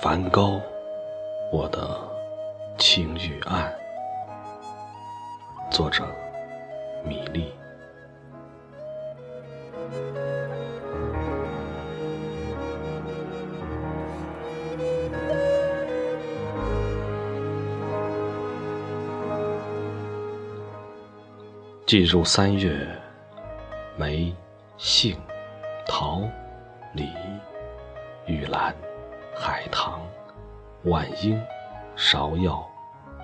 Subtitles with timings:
[0.00, 0.60] 梵高，
[1.50, 1.98] 我的
[2.78, 3.74] 青玉案。
[5.72, 6.06] 作者：
[7.04, 7.52] 米粒。
[21.86, 22.86] 进入三月，
[23.96, 24.32] 梅、
[24.76, 25.20] 杏、
[25.88, 26.22] 桃、
[26.92, 27.08] 李、
[28.26, 28.72] 玉兰、
[29.40, 30.00] 海棠、
[30.84, 31.40] 晚樱、
[31.96, 32.68] 芍药、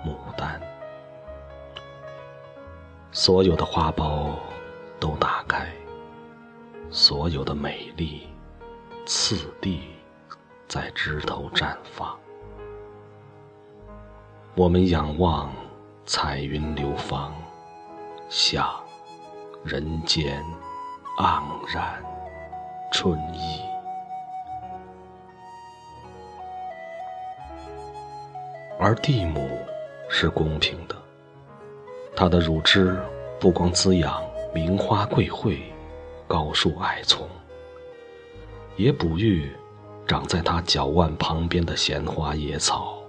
[0.05, 0.61] 牡丹，
[3.11, 4.29] 所有的花苞
[4.97, 5.67] 都打开，
[6.89, 8.29] 所有的美丽
[9.05, 9.93] 次第
[10.69, 12.17] 在枝头绽放。
[14.55, 15.51] 我们仰望
[16.05, 17.33] 彩云流芳。
[18.29, 18.73] 想
[19.63, 20.43] 人间
[21.17, 22.01] 盎然
[22.91, 23.61] 春意，
[28.85, 29.49] 而地母
[30.07, 30.95] 是公平的，
[32.15, 32.95] 它的乳汁
[33.39, 35.57] 不光滋养名花贵卉、
[36.27, 37.27] 高树矮丛，
[38.75, 39.51] 也哺育
[40.05, 42.99] 长在它脚腕旁边的闲花野草，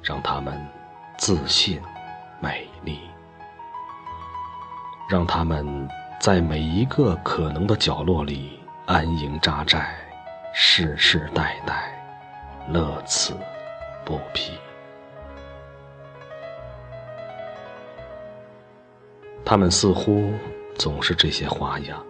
[0.00, 0.64] 让它们
[1.18, 1.82] 自信
[2.38, 3.00] 美丽。
[5.10, 5.88] 让他们
[6.20, 9.96] 在每一个可能的角落里安营扎寨，
[10.54, 11.92] 世世代代
[12.68, 13.36] 乐此
[14.04, 14.52] 不疲。
[19.52, 20.32] 他们似乎
[20.76, 22.02] 总是这些花样，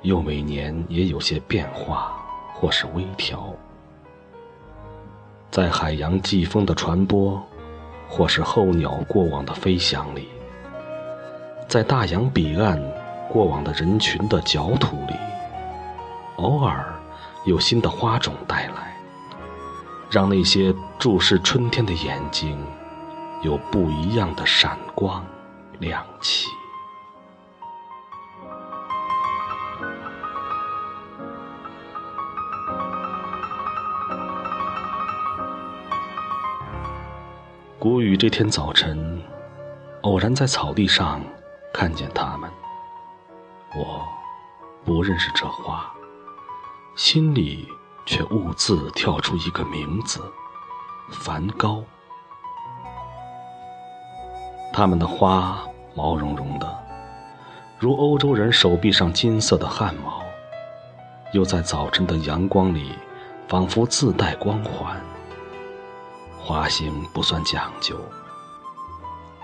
[0.00, 2.20] 又每年也有些变化
[2.52, 3.54] 或是微调，
[5.52, 7.40] 在海洋季风的传播，
[8.08, 10.30] 或是候鸟过往的飞翔里。
[11.68, 12.82] 在大洋彼岸，
[13.28, 15.14] 过往的人群的脚土里，
[16.38, 16.92] 偶尔
[17.44, 18.96] 有新的花种带来，
[20.10, 22.58] 让那些注视春天的眼睛
[23.42, 25.24] 有不一样的闪光
[25.82, 26.46] 亮起。
[37.80, 39.20] 谷雨这天早晨，
[40.02, 41.20] 偶然在草地上。
[41.74, 42.50] 看见他们，
[43.74, 44.06] 我
[44.84, 45.90] 不认识这花，
[46.94, 47.66] 心里
[48.04, 50.20] 却兀自跳出一个名字——
[51.10, 51.82] 梵高。
[54.70, 55.58] 他们的花
[55.94, 56.78] 毛茸茸的，
[57.78, 60.22] 如欧洲人手臂上金色的汗毛，
[61.32, 62.92] 又在早晨的阳光里
[63.48, 65.00] 仿佛自带光环。
[66.38, 67.96] 花型不算讲究，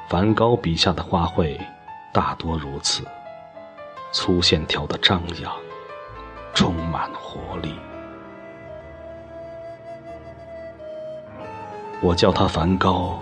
[0.08, 1.58] 梵高笔下的花卉。
[2.10, 3.04] 大多如此，
[4.12, 5.52] 粗线条的张扬，
[6.54, 7.74] 充满活力。
[12.00, 13.18] 我叫它梵高，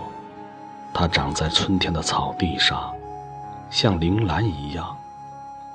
[0.93, 2.95] 它长在春天的草地上，
[3.69, 4.97] 像铃兰一样，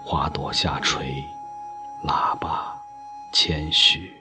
[0.04, 1.22] 花朵下垂，
[2.06, 2.74] 喇叭
[3.32, 4.12] 谦虚，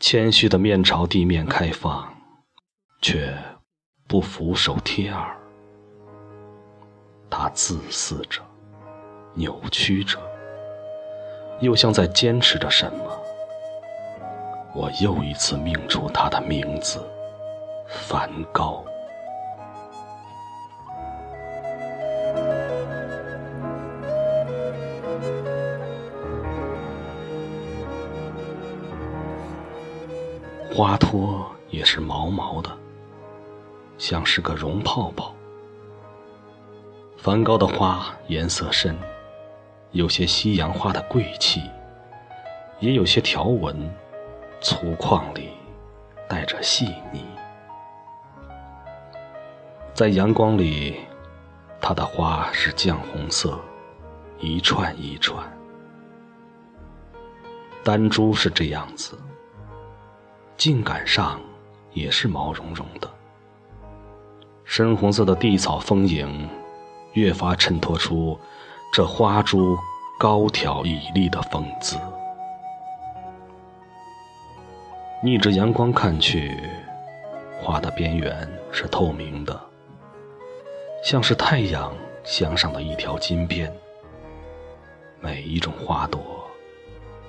[0.00, 2.12] 谦虚的面朝地面开放，
[3.02, 3.36] 却
[4.06, 5.36] 不俯首贴耳。
[7.30, 8.42] 他自私着，
[9.34, 10.18] 扭曲着，
[11.60, 13.04] 又像在坚持着什么。
[14.74, 17.06] 我又一次命出他的名字——
[17.88, 18.82] 梵高。
[30.70, 32.70] 花托也是毛毛的，
[33.96, 35.34] 像是个绒泡泡。
[37.16, 38.96] 梵高的花颜色深，
[39.92, 41.62] 有些西洋花的贵气，
[42.80, 43.92] 也有些条纹，
[44.60, 45.50] 粗犷里
[46.28, 47.24] 带着细腻。
[49.94, 51.00] 在阳光里，
[51.80, 53.58] 它的花是绛红色，
[54.38, 55.42] 一串一串。
[57.82, 59.18] 丹珠是这样子，
[60.58, 61.40] 茎杆上
[61.94, 63.08] 也是毛茸茸的。
[64.64, 66.46] 深红色的地草丰盈。
[67.14, 68.38] 越发衬托出
[68.92, 69.76] 这花株
[70.20, 71.96] 高挑屹立的风姿。
[75.20, 76.54] 逆着阳光看去，
[77.60, 79.60] 花的边缘是透明的，
[81.02, 83.74] 像是太阳镶上的一条金边。
[85.18, 86.22] 每一种花朵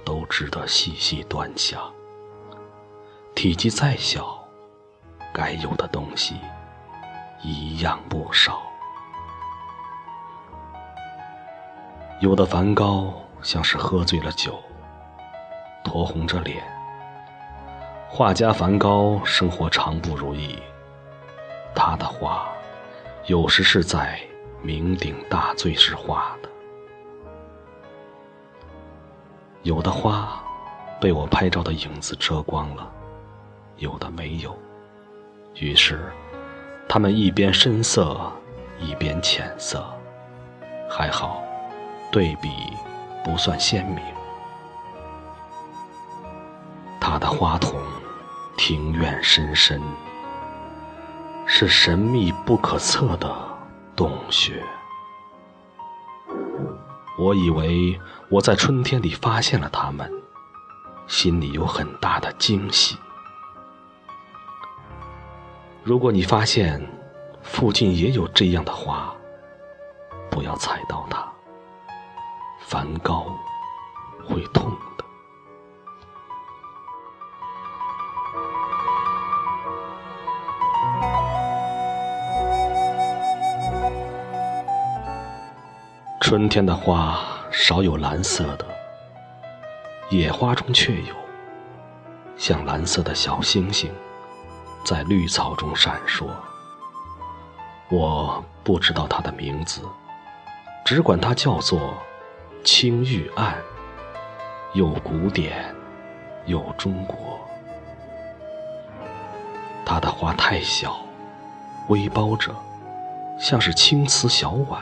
[0.06, 1.82] 都值得细细端详，
[3.41, 4.38] 体积再小，
[5.31, 6.36] 该有的东西
[7.41, 8.62] 一样不少。
[12.19, 14.59] 有的梵高像是喝醉了酒，
[15.86, 16.62] 酡红着脸。
[18.09, 20.62] 画家梵高生活常不如意，
[21.74, 22.45] 他的画
[23.27, 24.19] 有时是在
[24.65, 26.50] 酩酊大醉时画的。
[29.63, 30.44] 有的花
[31.00, 32.91] 被我拍照的影子遮光了，
[33.80, 34.58] 有的没有。
[35.56, 36.12] 于是，
[36.88, 38.31] 它们一边深色，
[38.80, 39.84] 一边浅色，
[40.90, 41.42] 还好，
[42.12, 42.50] 对比
[43.24, 44.00] 不算鲜明。
[47.00, 47.80] 它的花筒，
[48.58, 49.82] 庭院深深，
[51.46, 53.36] 是神秘不可测的
[53.96, 54.64] 洞穴。
[57.18, 58.00] 我以为
[58.30, 60.10] 我在春天里发现了它们，
[61.08, 62.98] 心里有很大的惊喜。
[65.81, 66.80] 如果你发现
[67.42, 69.14] 附近也有这样的花，
[70.30, 71.28] 不要踩到它，
[72.60, 73.26] 梵高
[74.28, 75.06] 会痛的。
[86.20, 88.66] 春天的花少有蓝色的，
[90.10, 91.16] 野花中却有，
[92.38, 93.92] 像蓝色的小星星，
[94.89, 96.25] 在绿草中闪烁。
[97.91, 99.83] 我不知道它的名字，
[100.83, 101.94] 只管它叫做
[102.65, 103.56] 青玉案，
[104.74, 105.63] 又古典
[106.47, 107.39] 又中国。
[109.86, 111.06] 它的花太小，
[111.89, 112.51] 微包着，
[113.39, 114.81] 像是青瓷小碗。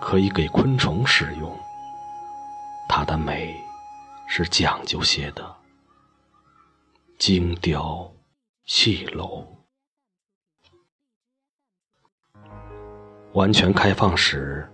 [0.00, 1.56] 可以给昆虫使用。
[2.88, 3.54] 它的美
[4.26, 5.54] 是讲究些的，
[7.16, 8.10] 精雕
[8.64, 9.44] 细镂。
[13.32, 14.70] 完全开放时，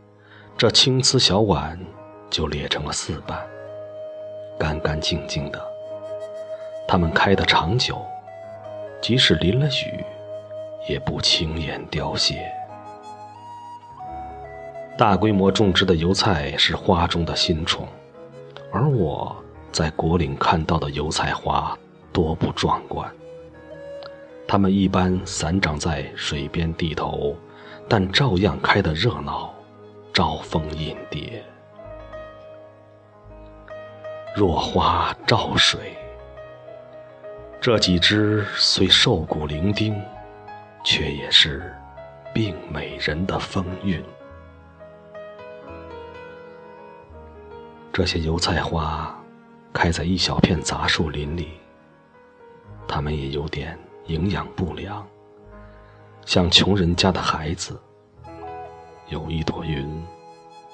[0.57, 1.79] 这青瓷小碗
[2.29, 3.47] 就裂成了四瓣，
[4.59, 5.65] 干干净净的。
[6.87, 8.05] 它们开得长久，
[9.01, 10.05] 即使淋了雨，
[10.89, 12.53] 也不轻言凋谢。
[14.99, 17.87] 大规模种植的油菜是花中的新宠，
[18.73, 19.37] 而我
[19.71, 21.79] 在果岭看到的油菜花
[22.13, 23.09] 多不壮观。
[24.51, 27.37] 它们一般散长在水边地头，
[27.87, 29.55] 但照样开得热闹，
[30.11, 31.45] 招蜂引蝶。
[34.35, 35.95] 若花照水，
[37.61, 39.95] 这几只虽瘦骨伶仃，
[40.83, 41.71] 却也是
[42.33, 44.03] 病美人的风韵。
[47.93, 49.15] 这些油菜花
[49.75, 51.49] 开在一小片杂树林里，
[52.87, 55.07] 它们也有点营养不良，
[56.25, 57.79] 像穷人家的孩子。
[59.09, 60.07] 有一朵云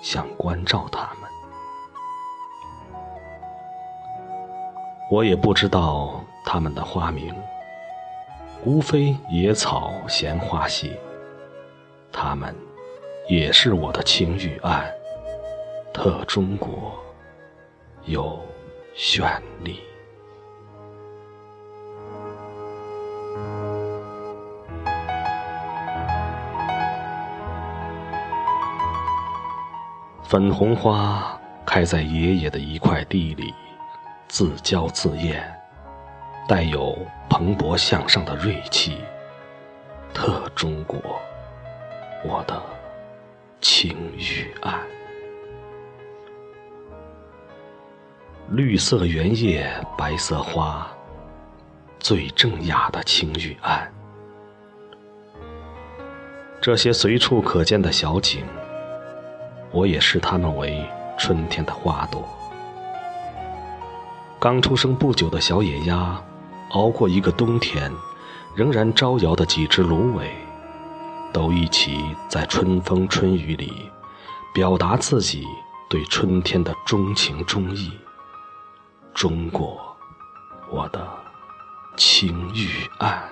[0.00, 1.30] 想关照他们，
[5.10, 7.34] 我也不知道他们的花名，
[8.64, 10.98] 无非野草闲花些。
[12.12, 12.54] 它们
[13.28, 14.88] 也是我的青玉案，
[15.92, 16.92] 特中国。
[18.04, 18.38] 有
[18.94, 19.80] 绚丽。
[30.34, 33.54] 粉红花开在爷爷的一块地里，
[34.26, 35.48] 自娇自艳，
[36.48, 36.98] 带有
[37.30, 38.98] 蓬勃向上的锐气，
[40.12, 40.98] 特中国，
[42.24, 42.60] 我的
[43.60, 44.80] 青玉案。
[48.48, 50.84] 绿色原叶，白色花，
[52.00, 53.88] 最正雅的青玉案。
[56.60, 58.44] 这些随处可见的小景，
[59.74, 60.88] 我也视它们为
[61.18, 62.22] 春天的花朵。
[64.38, 66.22] 刚出生不久的小野鸭，
[66.70, 67.90] 熬过一个冬天，
[68.54, 70.30] 仍然招摇的几只芦苇，
[71.32, 73.90] 都一起在春风春雨里，
[74.54, 75.44] 表达自己
[75.90, 77.90] 对春天的钟情钟意。
[79.12, 79.96] 中国，
[80.70, 81.04] 我的
[81.96, 83.28] 青玉案。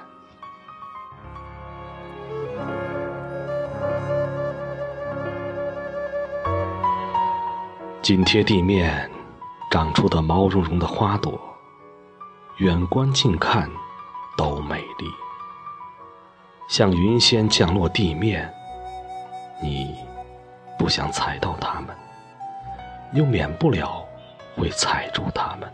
[8.02, 9.08] 紧贴地面
[9.70, 11.40] 长出的毛茸茸的花朵，
[12.56, 13.70] 远观近看
[14.36, 15.06] 都美丽，
[16.68, 18.52] 像云仙降落地面。
[19.62, 19.96] 你
[20.76, 21.96] 不想踩到它们，
[23.12, 24.04] 又免不了。
[24.54, 25.72] 会踩住他们，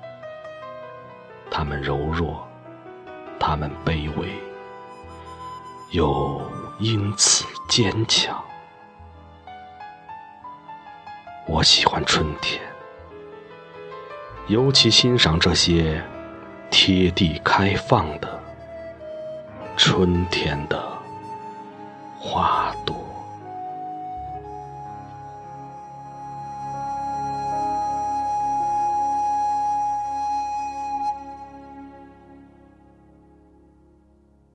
[1.51, 2.47] 他们柔弱，
[3.41, 4.29] 他们卑微，
[5.91, 6.41] 又
[6.79, 8.41] 因此坚强。
[11.51, 12.61] 我喜欢春天，
[14.49, 16.05] 尤其欣赏这些
[16.71, 18.39] 贴地开放的
[19.75, 20.79] 春天的
[22.21, 23.08] 花朵。